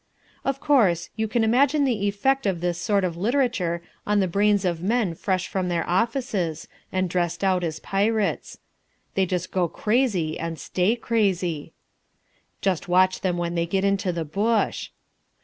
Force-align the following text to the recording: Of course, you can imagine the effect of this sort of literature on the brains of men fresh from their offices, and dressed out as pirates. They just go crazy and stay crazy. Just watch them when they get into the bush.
Of 0.43 0.59
course, 0.59 1.11
you 1.15 1.27
can 1.27 1.43
imagine 1.43 1.85
the 1.85 2.07
effect 2.07 2.47
of 2.47 2.59
this 2.59 2.79
sort 2.79 3.03
of 3.03 3.15
literature 3.17 3.83
on 4.07 4.19
the 4.19 4.27
brains 4.27 4.65
of 4.65 4.81
men 4.81 5.13
fresh 5.13 5.47
from 5.47 5.69
their 5.69 5.87
offices, 5.87 6.67
and 6.91 7.07
dressed 7.07 7.43
out 7.43 7.63
as 7.63 7.79
pirates. 7.79 8.57
They 9.13 9.27
just 9.27 9.51
go 9.51 9.67
crazy 9.67 10.39
and 10.39 10.57
stay 10.57 10.95
crazy. 10.95 11.73
Just 12.61 12.87
watch 12.87 13.21
them 13.21 13.37
when 13.37 13.53
they 13.53 13.67
get 13.67 13.83
into 13.85 14.11
the 14.11 14.25
bush. 14.25 14.89